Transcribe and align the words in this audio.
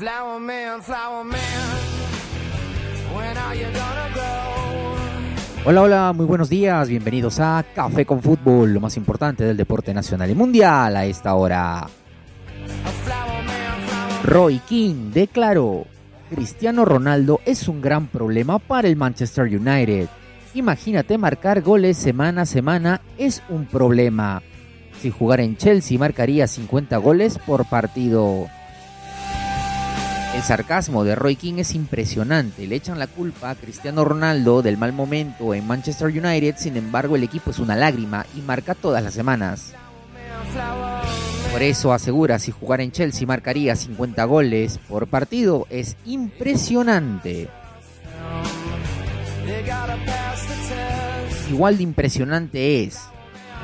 Flower 0.00 0.40
man, 0.40 0.80
flower 0.80 1.24
man, 1.24 1.36
when 3.14 3.36
are 3.36 3.54
you 3.54 3.66
gonna 3.66 4.08
grow? 4.14 5.66
Hola, 5.66 5.82
hola, 5.82 6.12
muy 6.14 6.24
buenos 6.24 6.48
días, 6.48 6.88
bienvenidos 6.88 7.38
a 7.38 7.62
Café 7.74 8.06
con 8.06 8.22
Fútbol, 8.22 8.72
lo 8.72 8.80
más 8.80 8.96
importante 8.96 9.44
del 9.44 9.58
deporte 9.58 9.92
nacional 9.92 10.30
y 10.30 10.34
mundial 10.34 10.96
a 10.96 11.04
esta 11.04 11.34
hora. 11.34 11.86
Roy 14.24 14.60
King 14.60 15.10
declaró, 15.12 15.84
Cristiano 16.30 16.86
Ronaldo 16.86 17.40
es 17.44 17.68
un 17.68 17.82
gran 17.82 18.06
problema 18.06 18.58
para 18.58 18.88
el 18.88 18.96
Manchester 18.96 19.44
United. 19.44 20.08
Imagínate 20.54 21.18
marcar 21.18 21.60
goles 21.60 21.98
semana 21.98 22.40
a 22.42 22.46
semana 22.46 23.02
es 23.18 23.42
un 23.50 23.66
problema. 23.66 24.40
Si 25.02 25.10
jugara 25.10 25.42
en 25.42 25.58
Chelsea 25.58 25.98
marcaría 25.98 26.46
50 26.46 26.96
goles 26.96 27.36
por 27.36 27.66
partido. 27.66 28.48
El 30.40 30.46
sarcasmo 30.46 31.04
de 31.04 31.14
Roy 31.14 31.36
King 31.36 31.58
es 31.58 31.74
impresionante. 31.74 32.66
Le 32.66 32.74
echan 32.74 32.98
la 32.98 33.08
culpa 33.08 33.50
a 33.50 33.54
Cristiano 33.54 34.06
Ronaldo 34.06 34.62
del 34.62 34.78
mal 34.78 34.94
momento 34.94 35.52
en 35.52 35.66
Manchester 35.66 36.06
United, 36.06 36.54
sin 36.56 36.78
embargo 36.78 37.14
el 37.14 37.24
equipo 37.24 37.50
es 37.50 37.58
una 37.58 37.76
lágrima 37.76 38.24
y 38.34 38.40
marca 38.40 38.74
todas 38.74 39.04
las 39.04 39.12
semanas. 39.12 39.74
Por 41.52 41.62
eso 41.62 41.92
asegura 41.92 42.38
si 42.38 42.52
jugara 42.52 42.82
en 42.82 42.90
Chelsea 42.90 43.26
marcaría 43.26 43.76
50 43.76 44.24
goles 44.24 44.78
por 44.88 45.08
partido. 45.08 45.66
Es 45.68 45.98
impresionante. 46.06 47.50
Igual 51.50 51.76
de 51.76 51.82
impresionante 51.82 52.82
es 52.84 52.98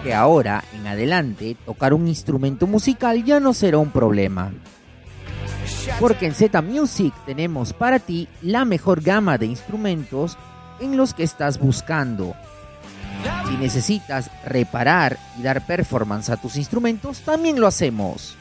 que 0.05 0.13
ahora 0.13 0.63
en 0.75 0.87
adelante 0.87 1.57
tocar 1.65 1.95
un 1.95 2.07
instrumento 2.07 2.67
musical 2.67 3.25
ya 3.25 3.41
no 3.41 3.55
será 3.55 3.79
un 3.79 3.93
problema. 3.93 4.53
Porque 6.01 6.27
en 6.27 6.35
Z 6.35 6.63
Music 6.63 7.15
tenemos 7.25 7.73
para 7.73 7.99
ti 7.99 8.29
la 8.43 8.65
mejor 8.65 9.03
gama 9.03 9.39
de 9.39 9.47
instrumentos 9.47 10.37
en 10.81 10.97
los 10.97 11.15
que 11.15 11.23
estás 11.23 11.59
buscando. 11.59 12.35
Si 13.49 13.57
necesitas 13.57 14.31
reparar 14.45 15.19
y 15.39 15.43
dar 15.43 15.67
performance 15.67 16.31
a 16.31 16.37
tus 16.37 16.57
instrumentos, 16.57 17.21
también 17.21 17.61
lo 17.61 17.67
hacemos. 17.67 18.37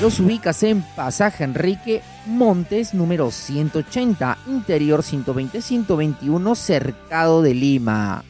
Los 0.00 0.18
ubicas 0.18 0.62
en 0.64 0.82
Pasaje 0.96 1.44
Enrique 1.44 2.02
Montes 2.26 2.92
número 2.92 3.30
180, 3.30 4.38
interior 4.48 5.02
120-121, 5.02 6.56
cercado 6.56 7.42
de 7.42 7.54
Lima. 7.54 8.24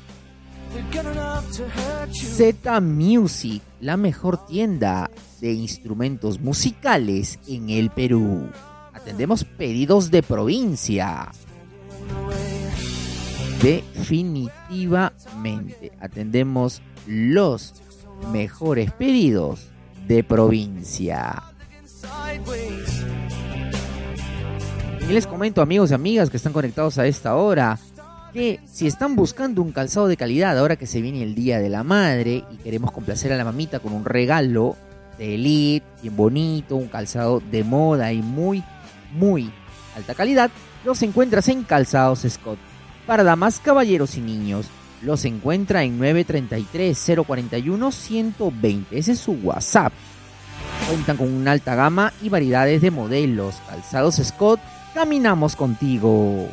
Z 2.12 2.80
Music, 2.80 3.62
la 3.80 3.96
mejor 3.96 4.46
tienda 4.46 5.10
de 5.40 5.52
instrumentos 5.52 6.40
musicales 6.40 7.38
en 7.46 7.70
el 7.70 7.90
Perú. 7.90 8.50
Atendemos 8.92 9.44
pedidos 9.44 10.10
de 10.10 10.22
provincia. 10.22 11.30
Definitivamente 13.60 15.92
atendemos 16.00 16.82
los 17.06 17.74
mejores 18.32 18.90
pedidos 18.92 19.68
de 20.06 20.24
provincia. 20.24 21.42
Y 25.08 25.12
les 25.12 25.26
comento 25.26 25.60
amigos 25.60 25.90
y 25.90 25.94
amigas 25.94 26.30
que 26.30 26.36
están 26.36 26.52
conectados 26.52 26.98
a 26.98 27.06
esta 27.06 27.36
hora 27.36 27.78
que 28.32 28.60
si 28.64 28.86
están 28.86 29.14
buscando 29.14 29.60
un 29.62 29.72
calzado 29.72 30.08
de 30.08 30.16
calidad 30.16 30.58
ahora 30.58 30.76
que 30.76 30.86
se 30.86 31.02
viene 31.02 31.22
el 31.22 31.34
Día 31.34 31.58
de 31.58 31.68
la 31.68 31.84
Madre 31.84 32.44
y 32.50 32.56
queremos 32.56 32.92
complacer 32.92 33.32
a 33.32 33.36
la 33.36 33.44
mamita 33.44 33.80
con 33.80 33.92
un 33.92 34.04
regalo 34.04 34.76
de 35.18 35.34
elite, 35.34 35.86
bien 36.00 36.16
bonito, 36.16 36.76
un 36.76 36.88
calzado 36.88 37.42
de 37.50 37.64
moda 37.64 38.12
y 38.12 38.22
muy, 38.22 38.62
muy 39.12 39.50
alta 39.96 40.14
calidad, 40.14 40.50
los 40.84 41.02
encuentras 41.02 41.48
en 41.48 41.64
Calzados 41.64 42.24
Scott. 42.28 42.58
Para 43.06 43.22
damas, 43.22 43.60
caballeros 43.60 44.16
y 44.16 44.20
niños, 44.20 44.66
los 45.02 45.24
encuentra 45.24 45.84
en 45.84 45.98
933-041-120. 46.00 48.86
Ese 48.90 49.12
es 49.12 49.18
su 49.18 49.32
WhatsApp. 49.32 49.92
Cuentan 50.88 51.16
con 51.16 51.32
una 51.32 51.52
alta 51.52 51.74
gama 51.74 52.12
y 52.22 52.28
variedades 52.28 52.80
de 52.80 52.90
modelos. 52.90 53.56
Calzados 53.68 54.16
Scott, 54.16 54.60
caminamos 54.94 55.56
contigo. 55.56 56.48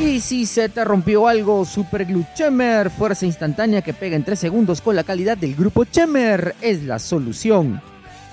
Y 0.00 0.20
si 0.20 0.46
se 0.46 0.70
te 0.70 0.82
rompió 0.82 1.28
algo, 1.28 1.64
Super 1.66 2.06
Glue 2.06 2.24
Chemer, 2.34 2.88
fuerza 2.88 3.26
instantánea 3.26 3.82
que 3.82 3.92
pega 3.92 4.16
en 4.16 4.24
3 4.24 4.38
segundos 4.38 4.80
con 4.80 4.96
la 4.96 5.04
calidad 5.04 5.36
del 5.36 5.54
grupo 5.54 5.84
Chemer, 5.84 6.54
es 6.62 6.82
la 6.84 6.98
solución. 6.98 7.82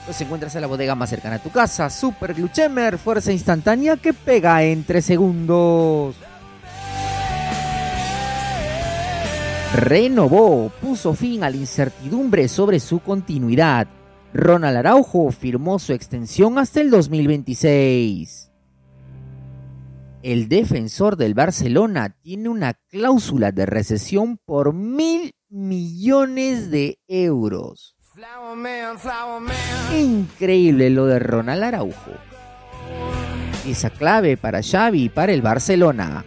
Los 0.08 0.20
encuentras 0.22 0.56
en 0.56 0.62
la 0.62 0.68
bodega 0.68 0.96
más 0.96 1.10
cercana 1.10 1.36
a 1.36 1.44
tu 1.44 1.50
casa. 1.50 1.90
Super 1.90 2.34
Glue 2.34 2.50
Chemer, 2.54 2.98
fuerza 2.98 3.34
instantánea 3.34 3.98
que 3.98 4.14
pega 4.14 4.64
en 4.64 4.86
3 4.86 5.04
segundos. 5.04 6.16
Renovó, 9.76 10.72
puso 10.82 11.14
fin 11.14 11.44
a 11.44 11.50
la 11.50 11.58
incertidumbre 11.58 12.48
sobre 12.48 12.80
su 12.80 13.00
continuidad. 13.00 13.88
Ronald 14.34 14.78
Araujo 14.78 15.30
firmó 15.32 15.80
su 15.80 15.92
extensión 15.92 16.58
hasta 16.60 16.80
el 16.80 16.90
2026. 16.90 18.47
El 20.24 20.50
defensor 20.50 21.16
del 21.16 21.36
Barcelona 21.36 22.16
tiene 22.24 22.50
una 22.50 22.74
cláusula 22.90 23.52
de 23.52 23.68
recesión 23.68 24.40
por 24.44 24.74
mil 24.74 25.36
millones 25.50 26.72
de 26.72 27.00
euros. 27.08 27.96
Increíble 29.96 30.90
lo 30.90 31.06
de 31.06 31.20
Ronald 31.20 31.64
Araujo. 31.64 32.12
Esa 33.68 33.92
clave 33.92 34.38
para 34.38 34.64
Xavi 34.64 35.04
y 35.04 35.10
para 35.10 35.34
el 35.34 35.44
Barcelona. 35.44 36.26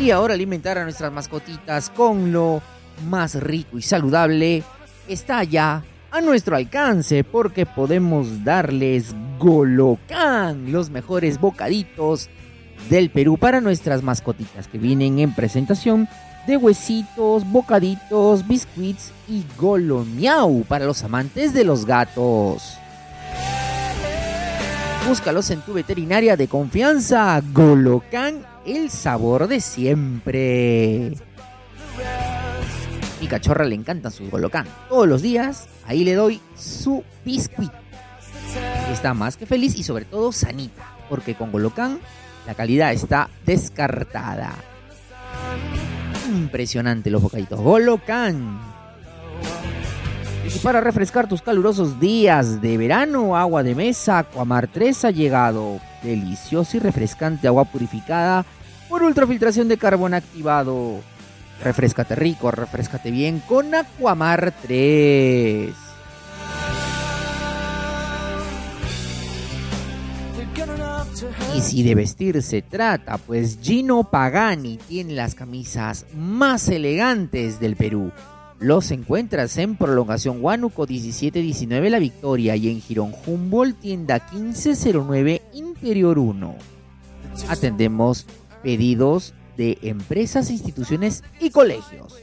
Y 0.00 0.10
ahora 0.10 0.34
alimentar 0.34 0.78
a 0.78 0.84
nuestras 0.84 1.12
mascotitas 1.12 1.90
con 1.90 2.32
lo 2.32 2.60
más 3.08 3.34
rico 3.36 3.78
y 3.78 3.82
saludable 3.82 4.64
está 5.06 5.44
ya 5.44 5.84
a 6.10 6.20
nuestro 6.20 6.56
alcance 6.56 7.24
porque 7.24 7.66
podemos 7.66 8.42
darles 8.42 9.14
Golocan, 9.38 10.72
los 10.72 10.90
mejores 10.90 11.40
bocaditos 11.40 12.28
del 12.90 13.10
Perú 13.10 13.38
para 13.38 13.60
nuestras 13.60 14.02
mascotitas 14.02 14.68
que 14.68 14.78
vienen 14.78 15.18
en 15.18 15.34
presentación 15.34 16.08
de 16.46 16.56
huesitos, 16.56 17.50
bocaditos, 17.50 18.46
biscuits 18.46 19.12
y 19.28 19.44
golomiau 19.58 20.62
para 20.68 20.86
los 20.86 21.02
amantes 21.02 21.52
de 21.52 21.64
los 21.64 21.84
gatos. 21.84 22.78
Búscalos 25.08 25.50
en 25.50 25.60
tu 25.60 25.72
veterinaria 25.72 26.36
de 26.36 26.48
confianza. 26.48 27.40
Golocan, 27.52 28.44
el 28.64 28.90
sabor 28.90 29.46
de 29.48 29.60
siempre. 29.60 31.12
Mi 33.20 33.28
cachorra 33.28 33.64
le 33.64 33.74
encantan 33.74 34.12
sus 34.12 34.30
Golocan. 34.30 34.66
Todos 34.88 35.08
los 35.08 35.22
días, 35.22 35.68
ahí 35.86 36.04
le 36.04 36.14
doy 36.14 36.40
su 36.56 37.04
biscuit. 37.24 37.72
Está 38.90 39.14
más 39.14 39.36
que 39.36 39.46
feliz 39.46 39.76
y 39.76 39.82
sobre 39.82 40.04
todo 40.04 40.32
sanita. 40.32 40.84
Porque 41.08 41.34
con 41.34 41.52
Golocan 41.52 41.98
la 42.46 42.54
calidad 42.54 42.92
está 42.92 43.28
descartada. 43.44 44.54
Impresionante 46.28 47.10
los 47.10 47.22
bocaditos. 47.22 47.60
Golocan. 47.60 48.60
Y 50.54 50.58
para 50.60 50.80
refrescar 50.80 51.28
tus 51.28 51.42
calurosos 51.42 51.98
días 51.98 52.60
de 52.60 52.76
verano, 52.78 53.36
agua 53.36 53.62
de 53.62 53.74
mesa, 53.74 54.20
Aquamar 54.20 54.68
3 54.68 55.06
ha 55.06 55.10
llegado. 55.10 55.80
Deliciosa 56.02 56.76
y 56.76 56.80
refrescante 56.80 57.48
agua 57.48 57.64
purificada 57.64 58.44
por 58.88 59.02
ultrafiltración 59.02 59.66
de 59.68 59.76
carbón 59.76 60.14
activado. 60.14 61.00
Refrescate 61.64 62.14
rico, 62.14 62.50
refrescate 62.50 63.10
bien 63.10 63.40
con 63.40 63.74
Aquamar 63.74 64.52
3. 64.62 65.85
Y 71.56 71.60
si 71.60 71.82
de 71.82 71.94
vestir 71.94 72.42
se 72.42 72.62
trata, 72.62 73.18
pues 73.18 73.58
Gino 73.62 74.04
Pagani 74.04 74.78
tiene 74.88 75.14
las 75.14 75.34
camisas 75.34 76.06
más 76.14 76.68
elegantes 76.68 77.60
del 77.60 77.76
Perú. 77.76 78.12
Los 78.58 78.90
encuentras 78.90 79.56
en 79.58 79.76
Prolongación 79.76 80.42
Huánuco 80.42 80.86
1719 80.86 81.90
La 81.90 81.98
Victoria 81.98 82.56
y 82.56 82.70
en 82.70 82.80
Girón 82.80 83.14
Humboldt 83.26 83.80
tienda 83.80 84.26
1509 84.32 85.42
Interior 85.54 86.18
1. 86.18 86.54
Atendemos 87.48 88.26
pedidos 88.62 89.34
de 89.56 89.78
empresas, 89.82 90.50
instituciones 90.50 91.22
y 91.40 91.50
colegios. 91.50 92.14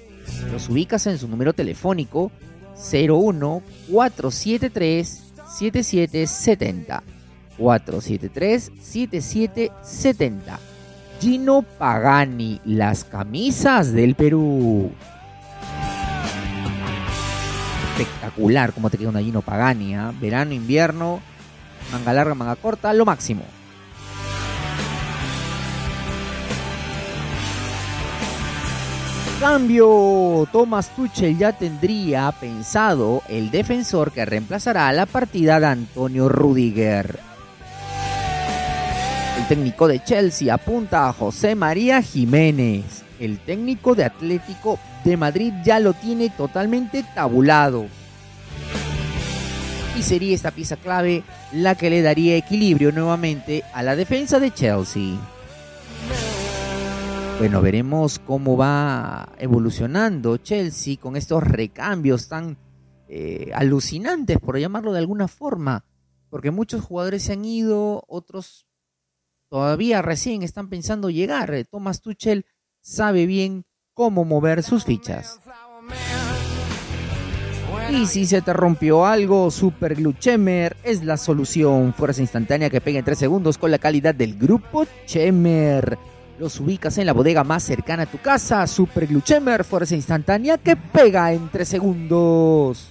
Los 0.52 0.70
ubicas 0.70 1.06
en 1.08 1.18
su 1.18 1.28
número 1.28 1.54
telefónico 1.54 2.32
01 2.76 3.62
473 3.92 5.34
7770 5.58 7.04
473 7.58 8.72
7770 8.80 10.60
Gino 11.20 11.62
Pagani, 11.62 12.60
las 12.66 13.04
camisas 13.06 13.94
del 13.94 14.16
Perú. 14.16 14.92
espectacular 17.98 18.74
como 18.74 18.90
te 18.90 18.98
queda 18.98 19.10
una 19.10 19.22
Gino 19.22 19.42
Pagani. 19.42 19.96
¿ah? 19.96 20.14
Verano, 20.20 20.54
invierno, 20.54 21.22
manga 21.92 22.14
larga, 22.14 22.36
manga 22.36 22.56
corta, 22.56 22.94
lo 22.94 23.06
máximo. 23.06 23.44
Cambio, 29.40 30.48
Thomas 30.54 30.96
Tuchel 30.96 31.38
ya 31.38 31.52
tendría 31.52 32.32
pensado 32.32 33.22
el 33.28 33.52
defensor 33.52 34.14
que 34.14 34.24
reemplazará 34.24 34.88
a 34.88 34.94
la 34.94 35.06
partida 35.06 35.60
de 35.60 35.66
Antonio 35.66 36.30
Rudiger. 36.30 37.33
El 39.38 39.48
técnico 39.48 39.88
de 39.88 40.04
Chelsea 40.04 40.54
apunta 40.54 41.10
a 41.10 41.14
José 41.14 41.56
María 41.56 42.02
Jiménez. 42.02 43.04
El 43.20 43.40
técnico 43.40 43.96
de 43.96 44.04
Atlético 44.04 44.80
de 45.04 45.18
Madrid 45.18 45.52
ya 45.66 45.80
lo 45.80 45.94
tiene 45.94 46.30
totalmente 46.30 47.04
tabulado. 47.16 47.88
Y 49.98 50.04
sería 50.04 50.36
esta 50.36 50.52
pieza 50.52 50.76
clave 50.76 51.24
la 51.52 51.76
que 51.76 51.90
le 51.90 52.02
daría 52.02 52.38
equilibrio 52.38 52.92
nuevamente 52.92 53.64
a 53.74 53.82
la 53.82 53.96
defensa 53.96 54.40
de 54.40 54.52
Chelsea. 54.52 55.20
Bueno, 57.40 57.62
veremos 57.62 58.20
cómo 58.20 58.56
va 58.56 59.30
evolucionando 59.40 60.38
Chelsea 60.38 60.98
con 60.98 61.16
estos 61.16 61.44
recambios 61.44 62.28
tan 62.28 62.58
eh, 63.10 63.52
alucinantes, 63.54 64.38
por 64.38 64.60
llamarlo 64.60 64.94
de 64.94 65.00
alguna 65.00 65.28
forma. 65.28 65.84
Porque 66.30 66.52
muchos 66.52 66.84
jugadores 66.84 67.24
se 67.24 67.34
han 67.34 67.46
ido, 67.46 68.04
otros 68.08 68.68
todavía 69.54 70.02
recién 70.02 70.42
están 70.42 70.68
pensando 70.68 71.12
llegar. 71.12 71.54
Thomas 71.70 72.02
Tuchel 72.02 72.48
sabe 72.82 73.28
bien 73.28 73.66
cómo 73.94 74.26
mover 74.26 74.64
sus 74.64 74.84
fichas. 74.84 75.40
Y 77.92 78.08
si 78.08 78.26
se 78.26 78.42
te 78.42 78.52
rompió 78.52 79.06
algo, 79.06 79.52
Super 79.52 79.94
Glue 79.94 80.18
Chemer 80.18 80.76
es 80.84 81.04
la 81.04 81.18
solución. 81.18 81.94
Fuerza 81.94 82.22
instantánea 82.22 82.72
que 82.72 82.82
pega 82.82 82.98
en 82.98 83.06
3 83.06 83.16
segundos 83.16 83.60
con 83.60 83.70
la 83.70 83.78
calidad 83.78 84.16
del 84.16 84.40
grupo 84.40 84.88
Chemer. 85.06 86.00
Los 86.40 86.60
ubicas 86.60 86.98
en 86.98 87.06
la 87.06 87.14
bodega 87.14 87.44
más 87.44 87.62
cercana 87.62 88.04
a 88.04 88.08
tu 88.08 88.18
casa. 88.18 88.66
Super 88.66 89.06
Glue 89.06 89.22
Chemer, 89.22 89.64
fuerza 89.64 89.94
instantánea 89.94 90.58
que 90.58 90.76
pega 90.76 91.32
en 91.32 91.48
3 91.50 91.68
segundos. 91.68 92.90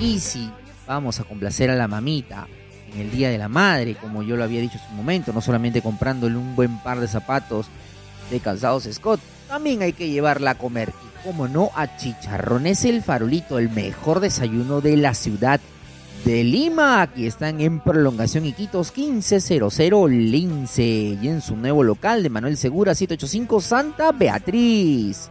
Y 0.00 0.18
si 0.20 0.50
vamos 0.86 1.20
a 1.20 1.24
complacer 1.24 1.70
a 1.70 1.74
la 1.74 1.88
mamita 1.88 2.46
en 2.92 3.00
el 3.00 3.10
Día 3.10 3.30
de 3.30 3.38
la 3.38 3.48
Madre, 3.48 3.94
como 3.94 4.22
yo 4.22 4.36
lo 4.36 4.44
había 4.44 4.60
dicho 4.60 4.78
en 4.78 4.88
su 4.88 4.94
momento, 4.94 5.32
no 5.32 5.40
solamente 5.40 5.82
comprándole 5.82 6.36
un 6.36 6.54
buen 6.54 6.78
par 6.82 7.00
de 7.00 7.08
zapatos 7.08 7.66
de 8.30 8.40
calzados 8.40 8.88
Scott, 8.90 9.20
también 9.48 9.82
hay 9.82 9.92
que 9.92 10.10
llevarla 10.10 10.52
a 10.52 10.58
comer. 10.58 10.92
Y 11.04 11.26
como 11.26 11.48
no, 11.48 11.70
a 11.74 11.96
Chicharrones 11.96 12.84
el 12.84 13.02
Farolito, 13.02 13.58
el 13.58 13.70
mejor 13.70 14.20
desayuno 14.20 14.80
de 14.80 14.96
la 14.96 15.14
ciudad 15.14 15.60
de 16.24 16.44
Lima. 16.44 17.02
Aquí 17.02 17.26
están 17.26 17.60
en 17.60 17.80
prolongación 17.80 18.46
Iquitos 18.46 18.96
1500 18.96 20.10
Lince 20.10 21.18
y 21.20 21.28
en 21.28 21.40
su 21.40 21.56
nuevo 21.56 21.82
local 21.82 22.22
de 22.22 22.30
Manuel 22.30 22.56
Segura 22.56 22.94
785 22.94 23.60
Santa 23.60 24.12
Beatriz. 24.12 25.30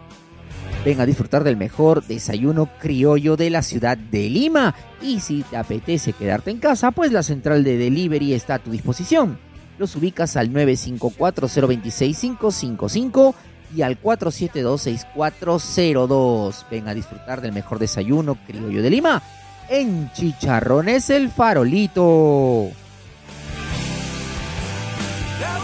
Ven 0.84 1.00
a 1.00 1.06
disfrutar 1.06 1.44
del 1.44 1.58
mejor 1.58 2.04
desayuno 2.06 2.68
criollo 2.80 3.38
de 3.38 3.52
la 3.52 3.62
ciudad 3.62 3.96
de 3.98 4.32
Lima. 4.32 4.74
Y 5.00 5.20
si 5.20 5.44
te 5.44 5.56
apetece 5.56 6.14
quedarte 6.14 6.50
en 6.50 6.58
casa, 6.58 6.90
pues 6.90 7.12
la 7.12 7.22
central 7.22 7.64
de 7.64 7.78
delivery 7.78 8.34
está 8.34 8.56
a 8.56 8.60
tu 8.60 8.72
disposición. 8.72 9.38
Los 9.78 9.96
ubicas 9.96 10.36
al 10.38 10.52
954-026-555 10.52 13.36
y 13.76 13.84
al 13.84 14.02
472-6402. 14.02 16.66
Ven 16.72 16.88
a 16.88 16.96
disfrutar 16.96 17.42
del 17.42 17.52
mejor 17.52 17.78
desayuno 17.78 18.34
criollo 18.48 18.82
de 18.82 18.90
Lima 18.90 19.22
en 19.70 20.12
Chicharrones 20.14 21.12
el 21.12 21.30
Farolito. 21.30 22.72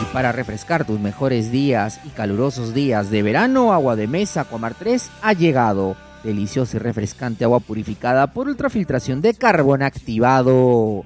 Y 0.01 0.05
para 0.13 0.31
refrescar 0.31 0.85
tus 0.85 0.99
mejores 0.99 1.51
días 1.51 1.99
y 2.05 2.09
calurosos 2.09 2.73
días 2.73 3.09
de 3.09 3.23
verano, 3.23 3.73
Agua 3.73 3.95
de 3.95 4.07
Mesa 4.07 4.45
Comar 4.45 4.75
3 4.75 5.09
ha 5.21 5.33
llegado. 5.33 5.95
Deliciosa 6.23 6.77
y 6.77 6.79
refrescante 6.79 7.43
agua 7.43 7.59
purificada 7.59 8.27
por 8.27 8.47
ultrafiltración 8.47 9.21
de 9.21 9.33
carbón 9.33 9.81
activado. 9.81 11.03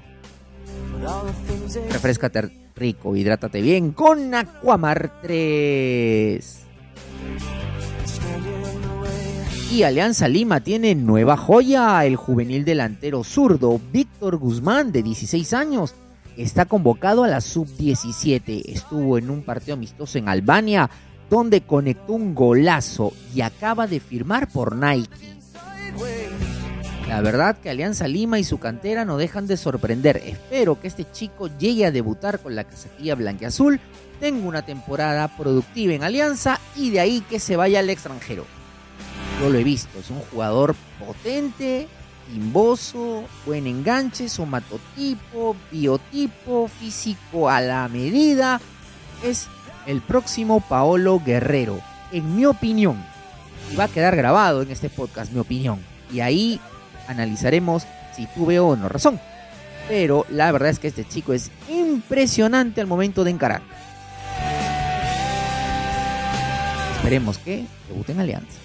Refrescate 1.91 2.49
rico, 2.75 3.15
hidrátate 3.15 3.61
bien 3.61 3.91
con 3.91 4.33
Aquamar 4.33 5.21
3. 5.21 6.59
Y 9.71 9.83
Alianza 9.83 10.27
Lima 10.27 10.59
tiene 10.59 10.95
nueva 10.95 11.37
joya, 11.37 12.03
el 12.05 12.17
juvenil 12.17 12.65
delantero 12.65 13.23
zurdo 13.23 13.79
Víctor 13.93 14.37
Guzmán 14.37 14.91
de 14.91 15.01
16 15.01 15.53
años 15.53 15.95
está 16.41 16.65
convocado 16.65 17.23
a 17.23 17.27
la 17.27 17.41
sub-17. 17.41 18.63
Estuvo 18.65 19.17
en 19.17 19.29
un 19.29 19.43
partido 19.43 19.75
amistoso 19.75 20.17
en 20.17 20.29
Albania 20.29 20.89
donde 21.29 21.61
conectó 21.61 22.13
un 22.13 22.35
golazo 22.35 23.13
y 23.33 23.41
acaba 23.41 23.87
de 23.87 23.99
firmar 23.99 24.49
por 24.49 24.75
Nike. 24.75 25.09
La 27.07 27.21
verdad 27.21 27.57
que 27.57 27.69
Alianza 27.69 28.07
Lima 28.07 28.39
y 28.39 28.43
su 28.43 28.57
cantera 28.57 29.03
no 29.03 29.17
dejan 29.17 29.45
de 29.45 29.57
sorprender. 29.57 30.21
Espero 30.25 30.79
que 30.79 30.87
este 30.87 31.09
chico 31.11 31.49
llegue 31.57 31.85
a 31.85 31.91
debutar 31.91 32.39
con 32.39 32.55
la 32.55 32.63
casaquilla 32.63 33.15
blanqueazul, 33.15 33.79
tenga 34.19 34.47
una 34.47 34.61
temporada 34.61 35.27
productiva 35.35 35.93
en 35.93 36.03
Alianza 36.03 36.59
y 36.75 36.89
de 36.89 37.01
ahí 37.01 37.21
que 37.29 37.39
se 37.39 37.55
vaya 37.57 37.79
al 37.79 37.89
extranjero. 37.89 38.45
Yo 39.41 39.49
lo 39.49 39.57
he 39.57 39.63
visto, 39.63 39.99
es 39.99 40.09
un 40.09 40.19
jugador 40.19 40.75
potente, 41.05 41.87
timboso, 42.31 43.23
buen 43.45 43.67
enganche, 43.67 44.29
somatotipo, 44.29 45.55
biotipo, 45.71 46.67
físico 46.67 47.49
a 47.49 47.61
la 47.61 47.87
medida. 47.87 48.59
Es 49.23 49.47
el 49.85 50.01
próximo 50.01 50.61
Paolo 50.61 51.21
Guerrero, 51.23 51.79
en 52.11 52.35
mi 52.35 52.45
opinión. 52.45 53.03
Y 53.71 53.75
va 53.75 53.85
a 53.85 53.89
quedar 53.89 54.15
grabado 54.15 54.61
en 54.61 54.71
este 54.71 54.89
podcast, 54.89 55.31
mi 55.31 55.39
opinión. 55.39 55.79
Y 56.11 56.19
ahí 56.19 56.59
analizaremos 57.07 57.83
si 58.15 58.27
tuve 58.27 58.59
o 58.59 58.75
no 58.75 58.89
razón. 58.89 59.19
Pero 59.87 60.25
la 60.29 60.51
verdad 60.51 60.69
es 60.69 60.79
que 60.79 60.87
este 60.87 61.07
chico 61.07 61.33
es 61.33 61.51
impresionante 61.69 62.81
al 62.81 62.87
momento 62.87 63.23
de 63.23 63.31
encarar. 63.31 63.61
Esperemos 66.95 67.37
que 67.39 67.65
debute 67.89 68.11
en 68.11 68.19
Alianza. 68.19 68.59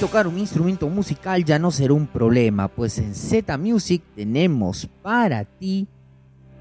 Tocar 0.00 0.26
un 0.26 0.38
instrumento 0.38 0.88
musical 0.90 1.44
ya 1.44 1.58
no 1.58 1.70
será 1.70 1.94
un 1.94 2.06
problema, 2.06 2.68
pues 2.68 2.98
en 2.98 3.14
Z 3.14 3.56
Music 3.56 4.02
tenemos 4.14 4.88
para 5.02 5.44
ti 5.44 5.88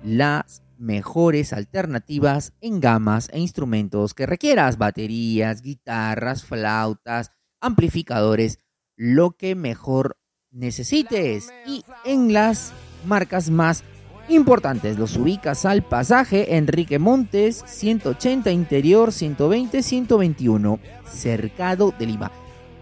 las 0.03 0.63
mejores 0.77 1.51
alternativas 1.51 2.53
en 2.61 2.79
gamas 2.79 3.29
e 3.33 3.39
instrumentos 3.39 4.13
que 4.13 4.25
requieras, 4.25 4.77
baterías, 4.77 5.61
guitarras, 5.61 6.45
flautas, 6.45 7.31
amplificadores, 7.59 8.59
lo 8.95 9.31
que 9.31 9.53
mejor 9.55 10.17
necesites 10.51 11.51
y 11.65 11.83
en 12.05 12.31
las 12.31 12.71
marcas 13.05 13.49
más 13.49 13.83
importantes. 14.29 14.97
Los 14.97 15.17
ubicas 15.17 15.65
al 15.65 15.83
pasaje 15.83 16.55
Enrique 16.55 16.99
Montes 16.99 17.63
180 17.65 18.49
Interior 18.51 19.11
120 19.11 19.83
121 19.83 20.79
Cercado 21.05 21.93
de 21.99 22.05
Lima 22.05 22.31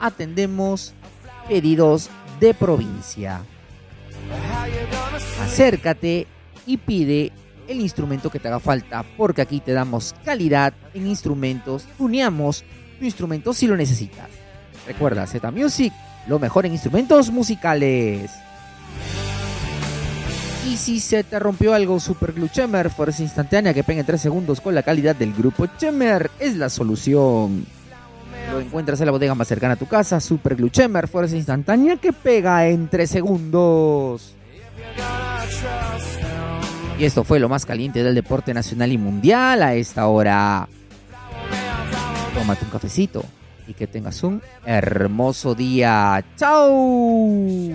atendemos 0.03 0.93
pedidos 1.48 2.10
de 2.41 2.53
provincia. 2.53 3.41
Acércate 5.41 6.27
y 6.65 6.75
pide 6.75 7.31
el 7.69 7.79
instrumento 7.79 8.29
que 8.29 8.39
te 8.39 8.50
haga 8.50 8.60
falta, 8.60 9.05
porque 9.15 9.41
aquí 9.41 9.62
te 9.62 9.72
damos 9.72 10.13
calidad 10.25 10.74
en 10.93 11.07
instrumentos, 11.07 11.88
tuneamos 11.98 12.65
tu 13.00 13.05
instrumento 13.05 13.53
si 13.53 13.65
lo 13.65 13.77
necesitas. 13.77 14.27
Recuerda, 14.86 15.25
Z 15.25 15.50
Music, 15.51 15.93
lo 16.27 16.38
mejor 16.38 16.65
en 16.65 16.74
instrumentos 16.74 17.31
musicales. 17.31 18.29
Y 20.69 20.75
si 20.75 21.00
se 21.00 21.24
te 21.24 21.39
rompió 21.39 21.74
algo, 21.74 21.98
Super 22.01 22.33
Glue 22.33 22.50
Chemer, 22.50 22.89
fuerza 22.89 23.24
instantánea 23.24 23.74
que 23.74 23.86
pega 23.86 24.01
en 24.01 24.05
3 24.05 24.19
segundos 24.19 24.60
con 24.60 24.75
la 24.75 24.83
calidad 24.83 25.15
del 25.15 25.33
grupo 25.33 25.65
Chemer, 25.77 26.29
es 26.39 26.57
la 26.57 26.69
solución. 26.69 27.65
Encuentras 28.60 29.00
en 29.00 29.05
la 29.05 29.12
bodega 29.12 29.36
más 29.36 29.48
cercana 29.48 29.74
a 29.74 29.77
tu 29.77 29.88
casa. 29.88 30.19
Super 30.19 30.55
Glue 30.55 30.69
Chemer, 30.69 31.07
fuerza 31.07 31.36
instantánea 31.36 31.98
que 31.98 32.13
pega 32.13 32.67
en 32.67 32.88
3 32.88 33.10
segundos. 33.10 34.36
Y 37.00 37.05
esto 37.05 37.24
fue 37.24 37.39
lo 37.39 37.50
más 37.50 37.65
caliente 37.65 38.03
del 38.03 38.15
deporte 38.15 38.53
nacional 38.53 38.91
y 38.91 38.98
mundial 38.98 39.63
a 39.63 39.74
esta 39.75 40.07
hora. 40.07 40.67
Tómate 42.33 42.65
un 42.65 42.72
cafecito 42.72 43.24
y 43.67 43.74
que 43.74 43.88
tengas 43.88 44.24
un 44.24 44.41
hermoso 44.65 45.55
día. 45.55 46.24
¡Chao! 46.36 47.72